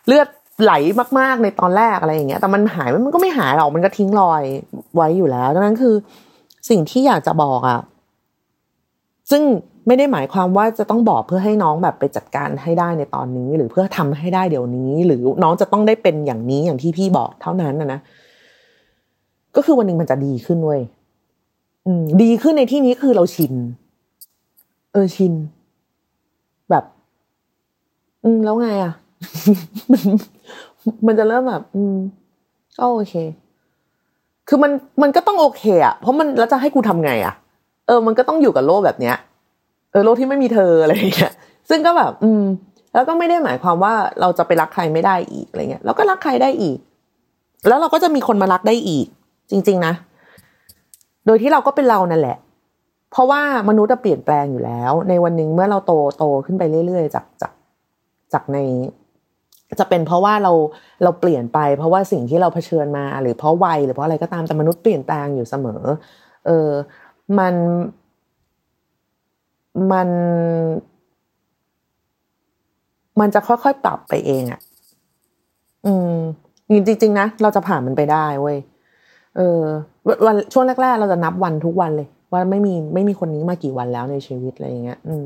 [0.07, 0.27] เลือด
[0.61, 0.73] ไหล
[1.19, 4.43] มากๆในตอนแรกอะไรอย่างเงี้ย แต่มันหายมันก็ไม่หายหรอก มันก็ทิ้งรอย
[4.95, 5.95] ไว้อยู่แล้วดังนั้นคือ
[6.69, 7.79] สิ่งที่อยากจะบอกอะ่ะ
[9.31, 9.43] ซึ่ง
[9.87, 17.99] ไม่ได้หมายความว่าจะต้องบอกเพื่อให้น้องแบบไปจัดการให้ได้ในตอนนี้ หรือเพื่อทำให้ได้เดี๋ยวนี้ หรือน้องจะต้องได้เป็นอย่างนี้อย่างที่พี่บอกเท่านั้นนะนะ
[19.55, 20.81] ก็คือวันหนึ่งมันจะดีขึ้นเว้ย
[21.85, 23.53] อืมดีขึ้นในที่นี้คือเราชิน
[24.93, 25.33] เออชิน
[26.69, 26.83] แบบ
[28.23, 28.93] อืมแล้วไงอะ่ะ
[29.91, 30.03] มัน
[31.07, 31.95] มันจะเริ่มแบบ อืม
[32.77, 33.15] ก็โอเค
[34.49, 37.33] คือมันมันก็ต้องโอเคอะเพราะมันแล้วจะให้กูทำไงอะ
[37.87, 39.15] เออ มันก็ต้องอยู่กับโลกแบบเนี้ย
[39.91, 41.31] เออโลกที่ไม่มีเธออะไรอย่างเงี้ย
[41.69, 42.43] ซึ่งก็แบบ อืม
[42.93, 46.77] แล้วก็ไม่ได้หมายความว่าเราจะไปรักใครไม่ได้อีกอะไรเงี้ยเราก็รักใครได้อีก
[47.67, 49.07] แล้วเราก็จะมีคนมารักได้อีก
[49.51, 49.93] จริง ๆ นะ
[51.25, 52.37] โดยที่เราก็เป็นเรานั่นแหละ
[53.11, 57.53] เพราะว่ามนุษย์จะเปลี่ยนแปลงอยู่แล้ว ในวันหนึ่งเมื่อเราโตโตขึ้นไปเรื่อยๆ จากจาก
[58.33, 58.57] จากใน
[59.79, 60.51] จะเป็นเพราะว่าเรา
[61.03, 65.83] เราเปลี่ยนไป เพราะว่าสิ่งที่เราเผชิญมา หรือเพราะวัยหรือเพราะอะไรก็ตามแต่มนุษย์เปลี่ยนแปลงอยู่เสมอ
[66.45, 66.69] เออ
[67.39, 67.55] มัน
[69.91, 70.09] มัน
[73.19, 74.59] มันจะค่อยๆปรับไปเองอะ่ะ
[75.85, 76.15] อืม
[76.87, 78.57] จริงๆนะเราจะผ่านมันไปได้เว้ย
[79.37, 79.61] เออ
[80.25, 85.25] วันช่วงแรก ๆ เราจะนับวันทุกวันเลย ว่าไม่มีไม่มีคนนี้มากี่วันแล้วในชีวิตอะไรอย่างเงี้ย อืม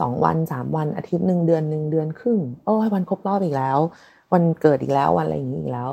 [0.00, 3.78] สองวันสามวันอาทิตย์หนึ่งเดือนหนึ่งเดือนครึ่งโอ้ยวันครบรอบอีกแล้ว
[4.32, 5.90] วันเกิดอีกแล้ววันอะไรอย่างนี้อีกแล้ว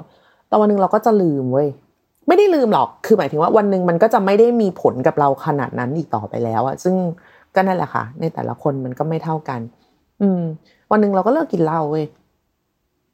[0.47, 1.67] แต่วันหนึ่งเราก็จะลืมเว้ย
[2.27, 6.95] ไม่ได้ลืมหรอกคือหมายถึงว่าวันหนึ่งมันก็จะไม่ได้มีผลกับเราขนาดนั้นอีกต่อไปแล้วอะซึ่ง
[7.55, 9.59] ก็นั่นแหละค่ะ ในแต่ละคนมันก็ไม่เท่ากัน
[10.21, 10.41] อืม
[10.91, 12.05] วันหนึ่งเราก็เลิกกินเหล้าเว้ย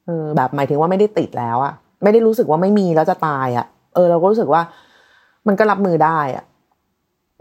[0.06, 4.62] เออ แบบหมายถึงว่าไม่ได้ติดแล้วอะไม่ได้รู้สึกว่าไม่มีแล้วจะตายอะเออ เราก็รู้สึกว่า
[5.48, 6.44] มันก็รับมือได้อะ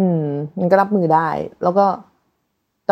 [0.00, 0.24] อืม
[0.60, 1.28] มันก็รับมือได้
[1.62, 1.86] แล้วก็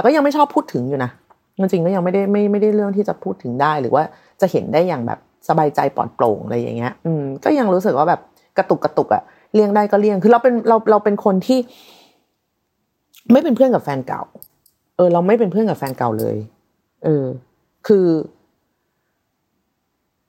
[0.01, 1.11] แต่ก็ยังไม่ชอบพูดถึงอยู่นะ
[1.59, 4.03] จริงๆก็ยังไม่ได้ไม่ไม่ได้เรื่องที่จะพูดถึงได้หรือว่า
[4.41, 8.21] จะเห็นได้อย่างแบบสบายใจปลอดโปร่งอะไรอย่างเงี้ย อืมก็ยังรู้สึกว่าแบบ
[8.59, 9.23] กระตุกกระตุกอะ
[9.55, 11.59] เลี่ยงได้ก็เลี่ยงคือเราเป็นเราเราเป็นคนที่
[13.33, 14.23] ไม่เป็นเพื่อนกับแฟนเก่า
[14.97, 16.37] เออ เราไม่เป็นเพื่อนกับแฟนเก่าเลย
[17.05, 17.25] เออ
[17.87, 18.07] คือ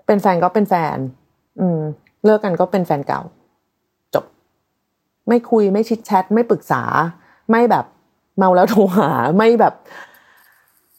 [0.05, 0.97] เป็นแฟนก็เป็นแฟน
[1.60, 1.79] อืม
[2.25, 3.21] เลิกกันก็เป็นแฟนเก่า
[4.13, 4.25] จบ
[5.27, 6.84] ไม่คุยไม่ชิดแชทไม่ปรึกษา
[7.51, 7.86] ไม่แบบ
[8.38, 9.74] เมาแล้วโทรหาไม่แบบ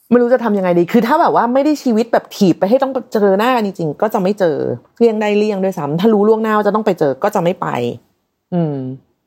[0.09, 4.55] ไม่รู้จะทำยังไงดี คือถ้าแบบว่าไม่ได้ชีวิตแบบถีบไปให้ต้องเจอหน้ากันจริงๆก็จะไม่เจอ
[4.97, 7.67] เลี่ยงได้เลี่ยงด้วยซ้ำถ้ารู้ล่วงหน้าว่าจะต้องไปเจอก็จะไม่ไป
[8.53, 8.75] อืม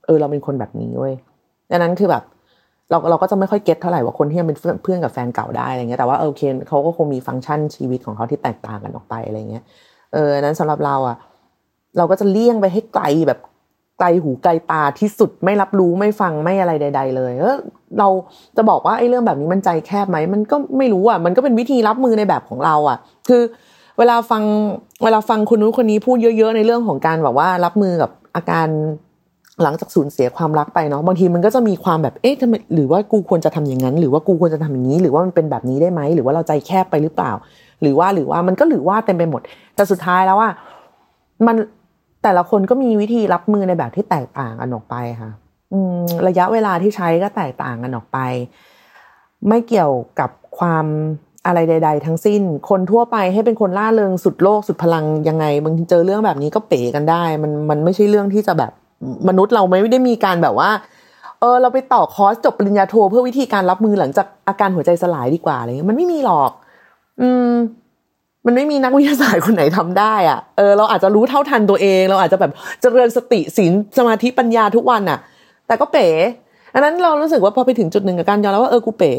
[0.06, 1.14] เออ เราเป็นคนแบบนี้เว้ย
[1.70, 2.22] ดังนั้นคือแบบ
[2.90, 9.64] เราเราก็จะไม่ค่อยเก็ตเท่าไหร่ว่าคนที่ยังเป็นเพื่อนกับแฟนเก่าได้อะไรเงี้ยแต่ว่าโอเคเขาก็คงมีฟังก์ชันชีวิตของเขาที่แตกต่างกันออกไปอะไรเงี้ย
[10.12, 11.16] เออนั้นสำหรับเราอะ
[11.96, 13.38] เราก็จะเลี่ยงไปให้ไกลแบบ
[13.98, 17.56] ไกลหูไกลตาที่สุดไม่รับรู้ไม่ฟังไม่อะไรใด ๆ เลยเออ
[17.98, 18.08] เรา
[18.56, 23.42] จะบอกว่าไอ้เรื่องแบบนี้มันใจแคบไหมมันก็ไม่รู้อะมันก็เป็นวิธีรับมือในแบบของเราอะ คือ
[23.98, 24.42] เวลาฟัง
[25.04, 28.68] เวลาฟังคนนู้นคนนี้พูดเยอะ ๆ ในเรื่องของการแบบว่ารับมือกับอาการ
[29.62, 37.32] หลังจากสูญเสียความรักไปเนาะบางทีมันก็จะมีความแบบเอ๊ะทำไมหรือว่ากูควรจะทำอย่างนั้น หรือว่ากูควรจะทำอย่างนี้ หรือว่ามันเป็นแบบนี้ได้ไหมหรือว่าเราใจแคบไปหรือเปล่า
[37.82, 39.42] หรือว่าหรือว่ามันก็หรือว่าเต็มไปหมด
[39.74, 40.50] แต่สุดท้ายแล้วว่า
[41.46, 41.56] มัน
[42.26, 45.30] แต่ละคนก็มีวิธีรับมือในแบบที่แตกต่างกันออกไปค่ะ
[45.72, 48.18] อืมระยะเวลาที่ใช้ก็แตกต่างกันออกไป
[49.48, 50.86] ไม่เกี่ยวกับความ
[51.46, 58.72] อะไรใด ๆ ทั้งสิ้น คนทั่วไปให้เป็นคนล่าเริงสุดโลกสุดพลังยังไงบางทีเจอเรื่องแบบนี้ก็เป๋กันได้ มันมันไม่ใช่เรื่องที่จะแบบ
[59.28, 60.70] มนุษย์เราไม่ได้มีการแบบว่า
[61.40, 66.50] เออเราไปต่อคอร์สจบปริญญาโทเพื่อวิธีการรับมือหลังจากอาการหัวใจสลายดีกว่าอะไรเงี้ยมันไม่มีหรอก
[67.20, 67.50] อืม
[68.46, 75.18] มันไม่มีนักวิทยาศาสตร์คนไหนทำได้อะเออเราอาจจะรู้เท่าทันตัวเอง เราอาจจะแบบเจริญสติศีลสมาธิปัญญาทุกวันอะ
[75.66, 76.06] แต่ก็เป๋
[76.74, 79.12] อันนั้นเรารู้สึกว่าพอไปถึงจุดหนึ่งกับการยอมรับว่าเออกูเป๋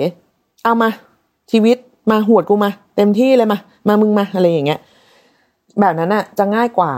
[0.66, 0.90] เอามา
[1.52, 1.78] ชีวิต
[2.12, 4.80] มาหวดกูมาเต็มที่เลยมา มามึงมาอะไรอย่างเงี้ย
[5.80, 6.94] แบบนั้นอะจะง่ายกว่า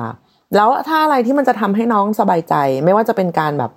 [0.55, 3.71] แล้วถ้าอะไรที่มันจะทำให้น้องสบายใจ ไม่ว่าจะเป็นการแบบ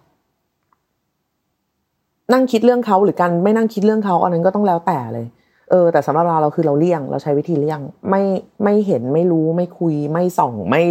[2.32, 5.26] นั่งคิดเรื่องเขาหรือการไม่นั่งคิดเรื่องเขาอันนั้นก็ต้องแล้วแต่เลย
[5.72, 7.80] เออแต่สำหรับเราเราคือเราเลี่ยงเราใช้วิธีเลี่ยง
[8.10, 8.22] ไม่
[8.64, 10.82] ไม่เห็นไม่รู้ไม่คุย ไม่ส่องไม่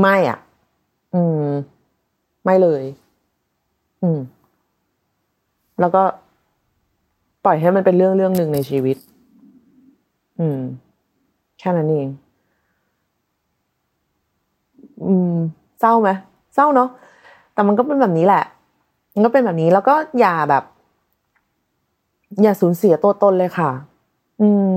[0.00, 0.38] ไม่อะ
[1.14, 1.44] อืม
[2.44, 2.82] ไม่เลย
[4.02, 4.18] อืม
[5.80, 6.02] แล้วก็
[7.44, 8.96] ปล่อยให้มันเป็นเรื่องเรื่องหนึ่งในชีวิต
[10.38, 10.60] อืม
[11.58, 12.08] แค่นั้นเอง
[15.06, 15.34] อืม
[15.80, 16.10] เศร้าไหม
[16.54, 16.88] เศร้าเนาะ
[17.54, 18.44] แต่มันก็เป็นแบบนี้แหละ
[19.14, 20.64] มันก็เป็นแบบนี้แล้วก็อย่าแบบ
[22.42, 23.70] อย่าสูญเสียตัวตนเลยค่ะ
[24.40, 24.72] อืม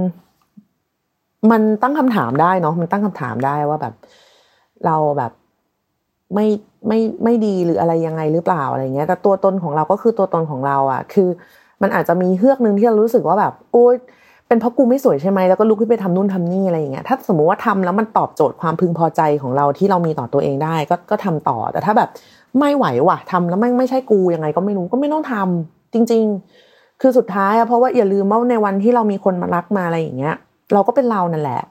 [1.52, 3.94] มันตั้งคำถามได้เนาะมันตั้งคำถามได้ว่าแบบ
[4.86, 5.32] เราแบบ
[6.36, 6.48] ไม่
[6.88, 11.30] ไม่ไม่ดีหรืออะไรยังไงหรือเปล่าอะไรเงี้ย แต่ตัวตนของเราก็คือตัวตนของเราอะ่ะ คือ
[11.82, 13.96] มันอาจจะมีเฮือกหนึ่งที่เรารู้สึกว่าแบบโอ๊ย
[14.48, 22.10] เป็นเพราะกูไม่สวยใช่ไหมแล้วก็ลุกขึ้นไปทำนู่นทำนี่อะไรอย่างเงี้ยถ้าสมมุติว่าทำแล้วมันตอบโจทย์ความพึงพอใจของเราที่เรามีต่อตัวเองได้ ก็ก็ทำต่อ แต่ถ้าแบบ
[22.60, 26.71] ไม่ไหวว่ะทำแล้วไม่ไม่ใช่กูยังไงก็ไม่รู้ก็ไม่ต้องทำจริง ๆ
[27.02, 30.36] คือสุดท้ายอะเพราะว่าอย่าลืมว่าในวันที่เรามีคนมารักมาอะไรอย่างเงี้ย
[30.74, 31.62] เราก็เป็นเรานั่นแหละ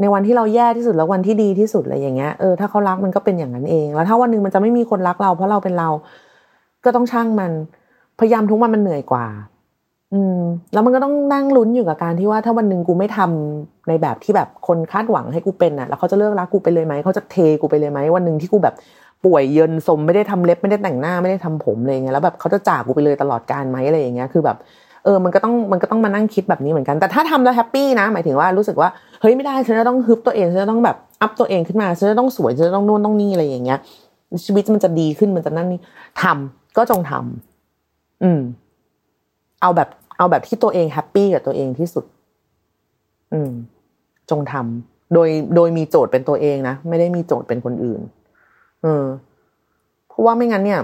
[0.00, 5.88] ในวันที่เราแย่ที่สุดแล้ววันที่ดีที่สุดอะไรอย่างเงี้ยเออถ้าเขารักมันก็เป็นอย่างนั้นเอง แล้วถ้าวันหนึ่งมันจะไม่มีคนรักเรา เพราะเราเป็นเรา
[6.84, 7.52] ก็ต้องช่างมัน
[8.18, 9.26] พยายามทุกวันมันเหนื่อยกว่า
[10.12, 10.38] อืม
[10.72, 18.74] แล้วมันก็ต้องนั่งลุ้นอยู่กับการที่ว่าถ้าวันหนึ่งกูไม่ทำในแบบที่แบบคนคาดหวังให้กูเป็นอะแล้วเขาจะเลิกรักกูไปเลยไหมเขาจะเทกูไปเลยไหมวันหนึ่งที่กูแบบ
[19.24, 24.56] ป่วยเยินสมไม่ได้ทำเล็บไม่ได้แต่งหน้าไม่ได้ทำผมอะไรเงี้ยแล้วแบบเขาจะจากกูไปเลยตลอดการไหมอะไรอย่างเงี้ยคือแบบ
[25.04, 28.88] เออมันก็ต้องมันก็ต้องมานั่งคิดแบบนี้เหมือนกันแต่ถ้าทำแล้ว happy นะ หมายถึงว่ารู้สึกว่า
[29.20, 33.78] เฮ้ยไม่ได้ฉันจะต้องฮึบตัวเองฉันจะต้องแบบ up ตัวเองขึ้นมาฉันจะต้องสวยฉันจะต้องนู่นต้องนี่อะไรอย่างเงี้ย
[34.44, 35.80] ชีวิตมันจะดีขึ้นมันจะนั่นนี่
[36.22, 38.40] ทำก็จงทำอืม
[39.60, 42.04] เอาแบบ เอาแบบที่ตัวเอง happy กับตัวเองที่สุด
[43.32, 43.50] อืม
[44.30, 48.00] จงทำโดยโดยมีโจทย์เป็นตัวเองนะไม่ได้มีโจทย์เป็นคนอื่น
[48.82, 49.04] เออ
[50.08, 50.80] เพราะว่าไม่งั้นเนี่ย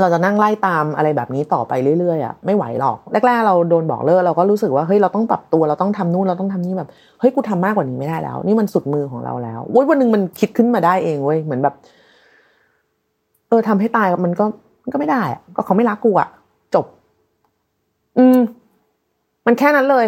[0.00, 6.88] เราจะนั่งไล่ตามอะไรแบบนี้ต่อไปเรื่อยๆอะไม่ไหวหรอกแรกๆเราโดนบอกเลิกเราก็รู้สึกว่าเฮ้ยเราต้องปรับตัวเราต้องทำนู่นเราต้องทำนี่แบบ
[7.20, 11.74] เฮ้ยกูทำมากกว่านี้ไม่ได้แล้ว นี่มันสุดมือของเราแล้ววันหนึ่งมันคิดขึ้นมาได้เองเว้ยเหมือนแบบ
[13.48, 14.44] เออทำให้ตายมันก็
[14.82, 16.28] มันก็ไม่ได้อะก็เขาไม่รักกูอะ
[16.74, 16.86] จบ
[18.18, 18.38] อืม
[19.46, 20.06] มันแค่นั้นเลย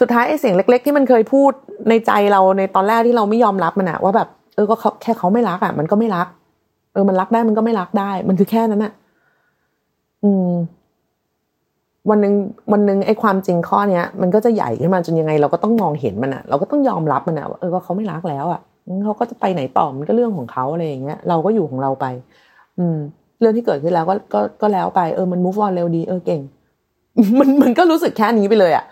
[0.00, 1.52] สุดท้ายไอ้เสียงเล็ก ๆ ที่มันเคยพูด
[1.88, 6.26] ในใจเราในตอนแรกที่เราไม่ยอมรับมันอะว่าแบบ เออก็เขาแค่เขาไม่รักอะ มันก็ไม่รัก
[6.92, 8.92] เออ มันรักได้มันก็ไม่รักได้ มันคือแค่นั้นอะ
[10.24, 10.50] อืม
[12.10, 12.34] วันหนึ่ง
[12.72, 18.60] วันหนึ่งไอ้ความจริงข้อเนี้ย มันก็จะใหญ่ขึ้นมาจนยังไง เราก็ต้องมองเห็นมันอะ เราก็ต้องยอมรับมันอะว่าเออก็เขาไม่รักแล้วอะ
[19.04, 22.06] เขาก็จะไปไหนต่อมันก็เรื่องของเขาอะไรอย่างเงี้ย เราก็อยู่ของเราไป
[22.78, 22.96] อืม
[23.40, 26.40] เรื่องที่เกิดขึ้นแล้วก็ก็ก็แล้วไปเออมัน move on เร็วดีเออเก่ง
[27.38, 28.84] มันมันก็รู้สึกแค่นี้ไปเลยอะ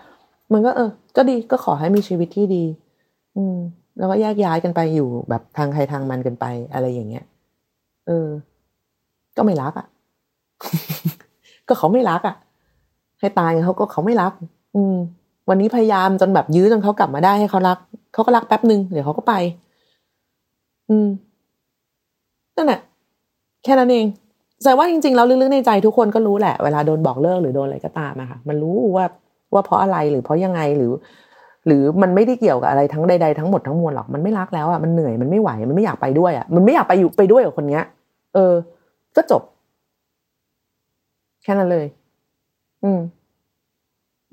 [0.53, 2.63] มันก็เออ ก็ดีก็ขอให้มีชีวิตที่ดี
[3.37, 3.57] อืม
[3.97, 7.23] แล้วก็แยกย้ายกันไปอยู่แบบทางใครทางมันกันไปอะไรอย่างเงี้ย
[8.07, 8.27] เออ
[9.37, 9.87] ก็ไม่รักอะ
[11.67, 12.35] ก็เขาไม่รักอะ
[13.19, 14.31] ให้ตายเขาก็เขาไม่รัก
[14.75, 14.95] อืม
[15.49, 17.77] วันนี้พยายามจนแบบยื้อจนเขากลับมาได้ให้เขารัก
[18.13, 19.33] เขาก็รักแป๊บหนึ่งเดี๋ยวเขาก็ไป
[20.89, 21.07] อืม
[22.55, 22.79] นั่นแหละ
[23.63, 24.05] แค่นั้นเอง
[24.63, 29.05] แต่ว่าจริงๆ แล้วลึกๆในใจทุกคนก็รู้แหละ เวลาโดนบอกเลิกหรือโดนอะไรก็ตามอะค่ะ มันรู้ว่า
[29.53, 30.91] ว่าเพราะอะไรหรือเพราะยังไงหรือ
[31.65, 37.83] หรือมันไม่ได้เกี่ยวกับอะไรทั้งใดๆทั้งหมดทั้งมวลหรอกมันไม่รักแล้วอะมันเหนื่อยมันไม่ไหวมันไม่อยากไปด้วยอะมันไม่อยากไปอยู่ไปด้วยกับคนเนี้ย
[38.33, 38.53] เออ
[39.15, 39.41] ก็จบ
[41.43, 41.85] แค่นั้นเลย
[42.83, 42.99] อืม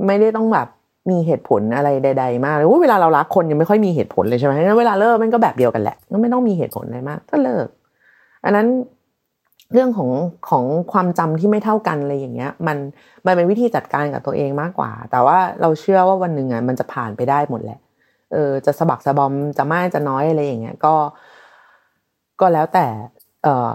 [0.06, 0.68] ไม่ได้ต้องแบบ
[1.10, 7.66] มีเหตุผลอะไรใด ๆ มากเลยเวลาเรารักคนยังไม่ค่อยมีเหตุผลเลยใช่ไหมงั้นเวลาเลิกมันก็แบบเดียวกันแหละก็ไม่ต้องมีเหตุผลอะไรมากก็เลิก
[8.44, 8.66] อันนั้น
[9.72, 10.10] เรื่องของ
[10.50, 12.78] ของความจำที่ไม่เท่ากันอะไรอย่างเงี้ย มัน
[13.26, 17.78] มันเป็นวิธีจัดการกับตัวเองมากกว่า แต่ว่าเราเชื่อว่าวันหนึ่งอะมันจะผ่านไปได้หมดแหละ
[18.32, 20.94] เออจะสะบักสะบอมจะมากจะน้อยอะไรอย่างเงี้ย ก็
[22.40, 22.86] ก็แล้วแต่
[23.42, 23.72] เอ่อ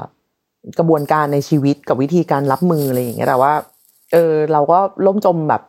[0.79, 3.53] กระบวนการในชีวิตกับวิธีการรับมืออะไรอย่างเงี้ยแต่ว่า
[4.13, 5.61] เออ เราก็ล่มจมแบบ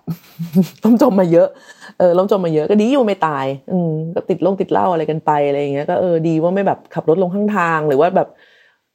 [0.84, 1.48] ล่มจมมาเยอะ
[1.98, 8.28] เออล่มจมมาเยอะก็ดีอยู่ไม่ตาย อืมก็ติดลงติดเหล้าอะไรกันไปอะไรอย่างเงี้ยก็เออดีว่าไม่แบบขับรถลงข้างทางหรือว่าแบบ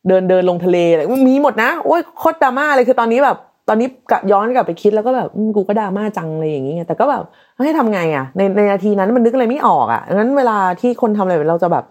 [0.08, 3.38] เดินเดินลงทะเลอะไรมีหมดนะโอ้ยโคตรดราม่าเลยคือตอนนี้แบบ
[3.70, 7.24] ตอนนี้กย้อนกลับไปคิดแล้วก็แบบกูก็ดราม่าจังเลยอย่างเงี้ยแต่ก็แบบ
[7.66, 11.86] ให้ทำไงอะ ในในนาทีนั้นมันนึกอะไรไม่ออกอะงั้นเวลาที่คนทำอะไรเราจะแบบ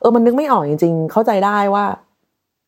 [0.00, 1.84] เออมันนึกไม่ออกจริง ๆ เข้าใจได้ว่า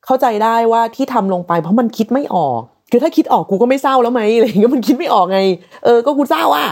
[0.07, 5.40] เข้าใจได้ว่าที่ทำลงไปเพราะมันคิดไม่ออก คือถ้าคิดออกกูก็ไม่เศร้าแล้วไหมอะไรอย่างเงี้ยมันคิดไม่ออกไง
[5.85, 6.68] เออก็กูเศร้าอะ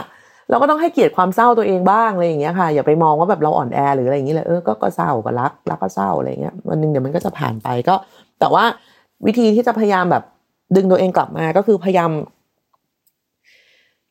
[0.50, 7.94] เราก็ต้องให้เกียรติความเศร้าตัวเองบ้างอะไรอย่างเงี้ยค่ะ อย่าไปมองว่าแบบเราอ่อนแอหรืออะไรอย่างเงี้ยเลยเออก็ก็เศร้าก็รักรักก็เศร้าอะไรเงี้ยวันหนึ่งเดี๋ยวมันก็จะผ่านไปก็
[8.40, 8.64] แต่ว่า
[9.26, 10.22] วิธีที่จะพยายามแบบ
[10.76, 12.10] ดึงตัวเองกลับมาก็คือพยายาม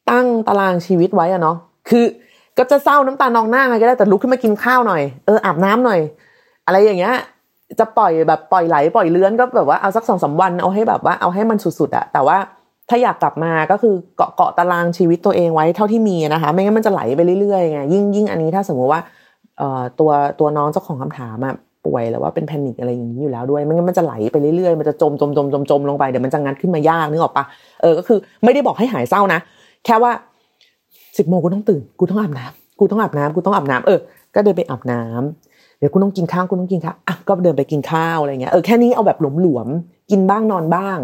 [0.10, 1.58] ตั้งตารางชีวิตไว้อะเนาะ
[1.90, 2.06] คือ
[2.58, 6.00] ก็จะเศร้าน้ำตานองหน้าไงก็ได้แต่ลุกขึ้นมากินข้าวหน่อยเอออาบน้ำหน่อย
[6.66, 7.16] อะไรอย่างเงี้ย
[7.80, 12.38] จะปล่อยแบบปล่อยไหลปล่อยเลื้อนก็แบบว่าเอาสักสองสาวันเอาให้แบบว่าเอาให้มันสุดๆอะแต่ว่า
[12.90, 19.02] ถ้าอยากกลับมาก็คือเกาะเกาะตารางชีวิตตัวเองไว้เท่าที่มีนะคะ ไม่งั้นมันจะไหลไปเรื่อยๆไงยิ่งยิ่งอันนี้ถ้าสมมติว่า
[19.58, 21.54] เอ่อตัวตัวน้องเจ้าของคำถามอะ
[21.86, 27.46] ป่วยหรือว่าเป็นแพนิคอะไรอย่างนี้อยู่แล้วด้วยไม่งั้นมันจะไหลไปเรื่อยๆมันจะจมจมจมจมจมลงไปเดี๋ยวมันจะงัดขึ้นมายากนึกออกปะ
[27.82, 29.40] เออก็คือไม่ได้บอกให้หายเศร้านะ
[29.86, 30.12] แค่ว่า
[31.18, 34.00] สิบโมงกูต้องตื่นกูต้องอาบน้ำกูต้องอาบน้ำกูต้องอาบน้ำเออ
[34.36, 40.98] ก็เดินไปอาบน้ำเดี๋ยวคุณต้องกินข้าวคุณต้องกินข้าวอะก็เดินไปกินข้าวอะไรเงี้ยเออแค่นี้เอาแบบหลวมๆกินบ้างนอนบ้าง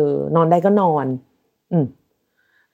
[0.00, 1.06] ออนอนได้ก็นอน
[1.72, 1.84] อืม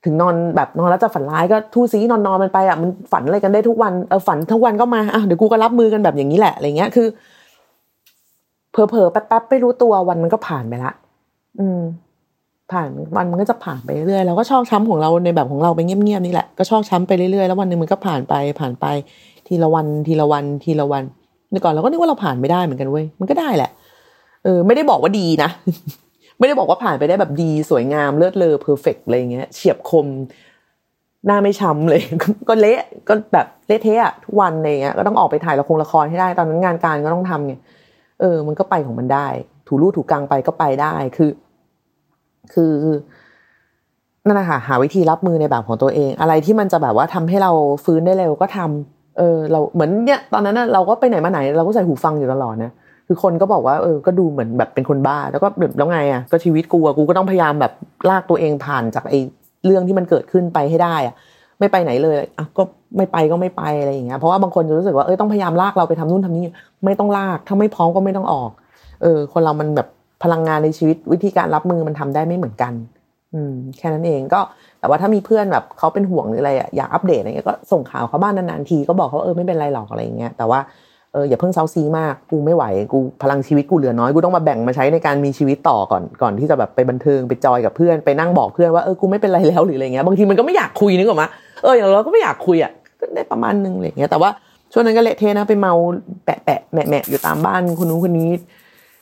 [0.04, 7.06] ถึงนอนแบบนอนแล้วจะฝันร้ายก็ทู่ซีนอนนอนมันไปอะมันฝันอะไรกันได้ทุกวันเออฝันทุกวันก็มาอะเดี๋ยวกูก็รับมือกันแบบอย่างนี้แหละอะไรเงี้ยคือ
[8.72, 10.92] เผลอๆแป๊บๆไม่รู้ตัววันมันก็ผ่านไปละ
[11.60, 11.80] อืม
[12.72, 18.86] ผ่านวันมันก็จะผ่านไปเรื่อยๆแล้วก็ชอกช้ำของเราในแบบของเราไปเงียบๆนี่แหละก็ชอกช้ำไปเรื่อยๆแล้ววันหนึ่งมันก็ผ่านไปผ่านไป
[19.48, 21.04] ทีละวันทีละวันทีละวัน
[21.50, 23.70] เมื่อก่อนเราก็นึกว่าเราผ่านไม่ได้เหมือนกันเว้ยมันก็ได้แหละ
[24.44, 25.50] เออ ไม่ได้บอกว่าดีนะ
[26.38, 30.06] ไม่ได้บอกว่าผ่านไปได้แบบดีสวยงามเลิศเลอเพอร์เฟกอะไรเงี้ยเฉียบคม
[31.26, 32.00] หน้าไม่ช้ำเลย
[32.48, 37.54] ก็เละก็แบบเละเทะทุกวันอะไรเงี้ยก็ต้องออกไปถ่ายละครละครให้ได้ ตอนนั้นงานการก็ต้องทำไง
[38.20, 39.26] เออ มันก็ไปของมันได้
[39.66, 41.30] ถูรูถูกกลางไปก็ไปได้คือ
[42.52, 42.72] คือ
[44.26, 47.52] นั่นแหละค่ะหาวิธีรับมือในแบบของตัวเอง อะไรที่มันจะแบบว่าทำให้เรา
[47.84, 52.72] ฟื้นได้เร็วก็ทำเออ เราเหมือนเนี่ย ตอนนั้นเราก็ไปไหนมาไหน เราก็ใส่หูฟังอยู่ตลอดนะ
[53.08, 57.72] คือคนก็บอกว่าเออก็ดูเหมือนแบบเป็นคนบ้า แล้วก็แบบแล้วไงอะก็ชีวิตกูอะกูก็ต้องพยายามแบบ
[58.10, 59.18] ลากตัวเองผ่านจากไอ้
[59.66, 61.14] เรื่องที่มันเกิดขึ้นไปให้ได้อะ
[61.58, 62.62] ไม่ไปไหนเลยอะก็
[62.96, 66.44] ไม่ไปก็ไม่ไปอะไรอย่างเงี้ยเพราะว่าบางคนจะรู้สึกว่าเออต้องพยายามลากเราไปทำนู่นทำนี่
[66.84, 68.50] ไม่ต้องลากถ้าไม่พร้อมก็ไม่ต้องออก
[69.02, 69.88] เออ คนเรามันแบบ
[70.22, 72.72] พลังงานในชีวิตวิธีการรับมือมันทำได้ไม่เหมือนกัน
[73.34, 74.40] อืม แค่นั้นเองก็
[74.80, 80.60] แต่ว่าถ้ามีเพื่อนแบบเขาเป็นห่วงหรืออะไรอะอยากอัปเดตอะไรเงี้ยก็ส่งข่าวเขาบ้านนานๆทีก็บอกเขาเออไม่เป็นไรหรอกอะไรเงี้ยแต่ว่า
[81.12, 91.28] เอออย่าเพิ่งเซาซีมากกูไม่ไหวกูพลังชีวิตกูเหลือน้อยกูต้องมาแบ่งมาใช้ในการมีชีวิตต่อก่อนก่อนที่จะแบบไปบันเทิงไปจอยกับเพื่อนไปนั่งบอกเพื่อนว่าเออกูไม่เป็นไรแล้วหรืออะไรเงี้ยบางทีมันก็ไม่อยากคุยนึกออกมา
[91.62, 94.30] เอออย่างเราก็ไม่อยากคุยอะก็ได้ประมาณนึงอะไรเงี้ยแต่ว่า
[94.72, 95.72] ช่วงนั้นก็เละเทะนะไปเมา
[96.24, 98.30] แปะแปะแมะแมะอยู่ตามบ้านคนนู้นคนนี้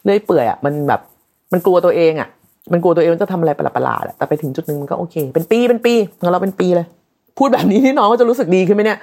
[0.04, 1.00] เลื่อยเปื่อยอะมันแบบ
[1.52, 2.28] มันกลัวตัวเองอะ
[2.72, 6.86] มันกลัวตัวเองจะทำอะไรประหลาดๆแต่ไปถึงจุดหนึ่งมันก็โอเค เป็นปีเป็นปีของเราเป็นปีเลย
[7.38, 8.98] พูดแบบนี้ที่น้องก็จะรู้สึกดีขึ้นไหมเนี่ย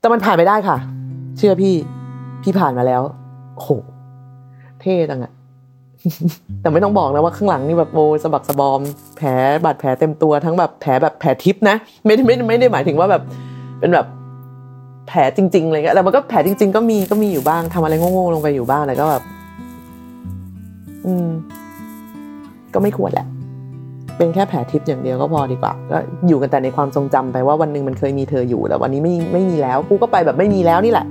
[0.00, 0.76] แต่มันผ่านไปได้ค่ะ
[1.38, 1.74] เชื่อพี่
[2.42, 3.02] พี่ผ่านมาแล้ว
[3.56, 3.68] โห
[4.80, 5.32] เท่จังอะ
[6.60, 8.80] แต่ไม่ต้องบอกนะว่าข้างหลังนี่แบบโบสะบักสะบอม
[9.16, 9.28] แผล
[9.64, 13.22] บาดแผลเต็มตัวทั้งแบบแผลแบบแผลทิพนะ ไม่ไม่ไม่ได้หมายถึงว่าแบบ
[13.78, 14.06] เป็นแบบ
[15.08, 19.22] แผลจริงๆอะไรเงี้ยแต่มันก็แผลจริง ๆ ก็มีก็มีอยู่บ้างทำอะไรโง่ๆลงไปอยู่บ้างแต่ก็แบบ
[21.06, 21.28] อืม
[22.74, 23.26] ก็ไม่ควรแหละ
[24.18, 31.06] เป็นแค่แผลทิพย์อย่างเดียวก็พอดีกว่าก็อยู่กันแต่ในความทรงจำไปว่าวันหนึ่งมันเคยมีเธออยู่แต่วันนี้ไม่ไม่มีแล้วกูก็ไปแบบไม่มีแล้วนี่แหละ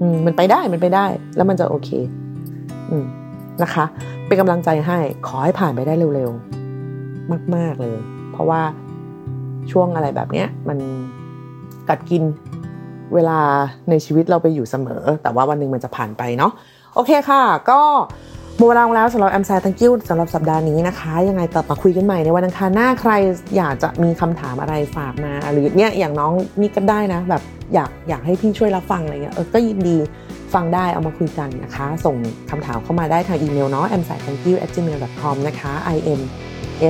[0.00, 1.90] อืมมันไปได้มันไปได้ แล้วมันจะโอเค
[2.90, 3.04] อืม
[3.62, 3.84] นะคะ
[4.26, 7.96] เป็นกำลังใจให้ขอให้ผ่านไปได้เร็วๆมาก ๆเลย
[8.32, 8.60] เพราะว่า
[9.70, 10.78] ช่วงอะไรแบบเนี้ย มัน
[11.88, 12.22] กัดกิน
[13.14, 13.38] เวลา
[13.90, 16.52] ในชีวิตเราไปอยู่เสมอ แต่ว่าวันหนึ่งมันจะผ่านไปเนาะ
[16.94, 17.80] โอเคค่ะ ก็
[18.58, 23.12] หมดเวลาแล้วสำหรับแอมไซตังกิ้วสำหรับสัปดาห์นี้นะคะ ยังไงกลับมาคุยกันใหม่ในวันอังคารหน้าใคร
[23.56, 27.42] อยากจะมีคำถามอะไรฝากมา หรือเนี่ยอย่างน้องนี่ก็ได้นะ แบบ
[27.74, 29.96] อยากอยากให้พี่ช่วยรับฟังอะไรเงี้ยเออก็ยินดี
[30.54, 32.16] ฟังได้เอามาคุยกันนะคะ ส่ง
[32.50, 35.98] คำถามเข้ามาได้ทางอีเมลเนาะ m s a i t a n k y o u gmail com นะคะ i
[36.18, 36.20] m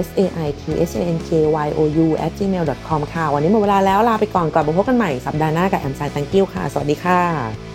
[0.06, 1.28] s a i t h a n k
[1.66, 2.06] y o u
[2.38, 7.65] gmail com ค่ะ วันนี้หมดเวลาแล้วลาไปก่อนกลับมาพบกันใหม่สัปดาห์หน้ากับแอมไซ thank you ค่ะ สวัสดีค่ะ